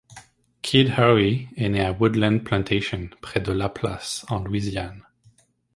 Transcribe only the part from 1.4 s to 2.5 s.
est né à Woodland